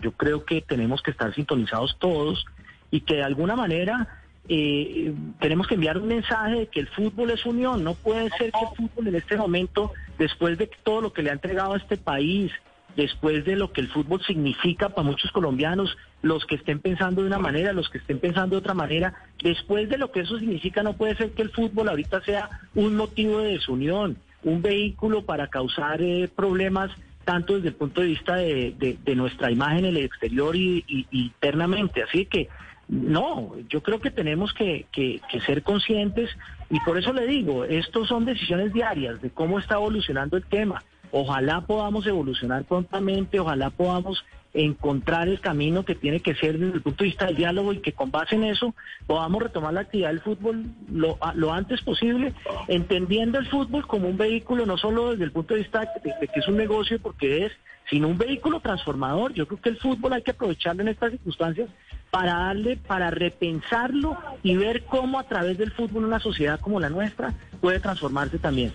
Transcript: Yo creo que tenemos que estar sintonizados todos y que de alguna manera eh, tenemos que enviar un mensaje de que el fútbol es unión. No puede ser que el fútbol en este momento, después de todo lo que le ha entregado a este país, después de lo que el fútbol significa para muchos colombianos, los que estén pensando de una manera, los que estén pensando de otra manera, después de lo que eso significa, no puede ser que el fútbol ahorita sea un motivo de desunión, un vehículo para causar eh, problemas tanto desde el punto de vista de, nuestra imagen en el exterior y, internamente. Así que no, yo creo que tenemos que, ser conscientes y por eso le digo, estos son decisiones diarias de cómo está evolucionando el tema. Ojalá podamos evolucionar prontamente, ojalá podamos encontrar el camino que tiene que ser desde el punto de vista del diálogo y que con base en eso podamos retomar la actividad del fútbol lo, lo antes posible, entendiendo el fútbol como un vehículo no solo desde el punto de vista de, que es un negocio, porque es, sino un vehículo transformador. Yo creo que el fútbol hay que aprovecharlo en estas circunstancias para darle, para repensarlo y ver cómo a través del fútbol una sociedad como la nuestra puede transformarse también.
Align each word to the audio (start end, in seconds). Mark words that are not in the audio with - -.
Yo 0.00 0.12
creo 0.12 0.44
que 0.44 0.62
tenemos 0.62 1.02
que 1.02 1.10
estar 1.10 1.34
sintonizados 1.34 1.96
todos 1.98 2.44
y 2.90 3.00
que 3.00 3.16
de 3.16 3.22
alguna 3.22 3.56
manera 3.56 4.22
eh, 4.48 5.14
tenemos 5.38 5.66
que 5.66 5.74
enviar 5.74 5.98
un 5.98 6.08
mensaje 6.08 6.60
de 6.60 6.66
que 6.66 6.80
el 6.80 6.88
fútbol 6.88 7.30
es 7.30 7.44
unión. 7.44 7.84
No 7.84 7.94
puede 7.94 8.30
ser 8.30 8.52
que 8.52 8.60
el 8.60 8.76
fútbol 8.76 9.08
en 9.08 9.14
este 9.16 9.36
momento, 9.36 9.92
después 10.18 10.58
de 10.58 10.70
todo 10.82 11.02
lo 11.02 11.12
que 11.12 11.22
le 11.22 11.30
ha 11.30 11.34
entregado 11.34 11.74
a 11.74 11.76
este 11.76 11.96
país, 11.96 12.50
después 12.96 13.44
de 13.44 13.56
lo 13.56 13.72
que 13.72 13.80
el 13.80 13.88
fútbol 13.88 14.22
significa 14.22 14.90
para 14.90 15.06
muchos 15.06 15.30
colombianos, 15.30 15.96
los 16.22 16.44
que 16.46 16.56
estén 16.56 16.80
pensando 16.80 17.22
de 17.22 17.28
una 17.28 17.38
manera, 17.38 17.72
los 17.72 17.88
que 17.88 17.98
estén 17.98 18.18
pensando 18.18 18.56
de 18.56 18.60
otra 18.60 18.74
manera, 18.74 19.14
después 19.42 19.88
de 19.88 19.98
lo 19.98 20.10
que 20.12 20.20
eso 20.20 20.38
significa, 20.38 20.82
no 20.82 20.94
puede 20.94 21.16
ser 21.16 21.32
que 21.32 21.42
el 21.42 21.50
fútbol 21.50 21.88
ahorita 21.88 22.22
sea 22.22 22.48
un 22.74 22.96
motivo 22.96 23.40
de 23.40 23.52
desunión, 23.52 24.18
un 24.42 24.62
vehículo 24.62 25.24
para 25.24 25.48
causar 25.48 26.02
eh, 26.02 26.28
problemas 26.34 26.90
tanto 27.24 27.54
desde 27.54 27.68
el 27.68 27.74
punto 27.74 28.00
de 28.00 28.08
vista 28.08 28.36
de, 28.36 29.14
nuestra 29.16 29.50
imagen 29.50 29.84
en 29.84 29.96
el 29.96 30.04
exterior 30.04 30.56
y, 30.56 31.06
internamente. 31.10 32.02
Así 32.02 32.26
que 32.26 32.48
no, 32.88 33.54
yo 33.68 33.82
creo 33.82 34.00
que 34.00 34.10
tenemos 34.10 34.52
que, 34.52 34.86
ser 35.46 35.62
conscientes 35.62 36.30
y 36.70 36.80
por 36.80 36.98
eso 36.98 37.12
le 37.12 37.26
digo, 37.26 37.64
estos 37.64 38.08
son 38.08 38.24
decisiones 38.24 38.72
diarias 38.72 39.20
de 39.20 39.30
cómo 39.30 39.58
está 39.58 39.74
evolucionando 39.74 40.36
el 40.36 40.44
tema. 40.44 40.82
Ojalá 41.12 41.60
podamos 41.60 42.06
evolucionar 42.06 42.64
prontamente, 42.64 43.38
ojalá 43.38 43.68
podamos 43.70 44.24
encontrar 44.54 45.28
el 45.28 45.40
camino 45.40 45.84
que 45.84 45.94
tiene 45.94 46.20
que 46.20 46.34
ser 46.34 46.58
desde 46.58 46.74
el 46.74 46.82
punto 46.82 47.04
de 47.04 47.10
vista 47.10 47.26
del 47.26 47.36
diálogo 47.36 47.72
y 47.72 47.80
que 47.80 47.92
con 47.92 48.10
base 48.10 48.34
en 48.34 48.44
eso 48.44 48.74
podamos 49.06 49.42
retomar 49.42 49.72
la 49.72 49.80
actividad 49.80 50.08
del 50.08 50.20
fútbol 50.20 50.64
lo, 50.90 51.18
lo 51.34 51.52
antes 51.52 51.80
posible, 51.82 52.34
entendiendo 52.68 53.38
el 53.38 53.46
fútbol 53.46 53.86
como 53.86 54.08
un 54.08 54.16
vehículo 54.16 54.66
no 54.66 54.76
solo 54.76 55.12
desde 55.12 55.24
el 55.24 55.32
punto 55.32 55.54
de 55.54 55.60
vista 55.60 55.80
de, 55.80 56.28
que 56.28 56.40
es 56.40 56.48
un 56.48 56.56
negocio, 56.56 56.98
porque 57.00 57.46
es, 57.46 57.52
sino 57.88 58.08
un 58.08 58.18
vehículo 58.18 58.60
transformador. 58.60 59.32
Yo 59.32 59.46
creo 59.46 59.60
que 59.60 59.70
el 59.70 59.78
fútbol 59.78 60.14
hay 60.14 60.22
que 60.22 60.32
aprovecharlo 60.32 60.82
en 60.82 60.88
estas 60.88 61.12
circunstancias 61.12 61.70
para 62.10 62.34
darle, 62.34 62.76
para 62.76 63.10
repensarlo 63.10 64.18
y 64.42 64.56
ver 64.56 64.84
cómo 64.84 65.18
a 65.18 65.24
través 65.24 65.56
del 65.56 65.72
fútbol 65.72 66.04
una 66.04 66.20
sociedad 66.20 66.60
como 66.60 66.78
la 66.78 66.90
nuestra 66.90 67.32
puede 67.60 67.80
transformarse 67.80 68.38
también. 68.38 68.72